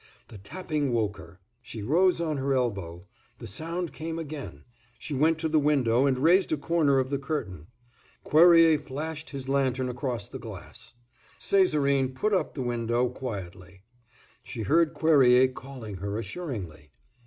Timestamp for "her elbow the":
2.37-3.45